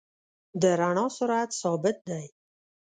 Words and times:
د 0.61 0.63
رڼا 0.79 1.05
سرعت 1.17 1.49
ثابت 1.61 1.97
دی. 2.09 2.25